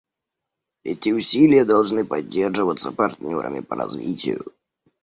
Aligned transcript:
Эти 0.83 1.11
усилия 1.13 1.63
должны 1.63 2.03
поддерживаться 2.05 2.91
партнерами 2.91 3.59
по 3.59 3.75
развитию. 3.75 4.51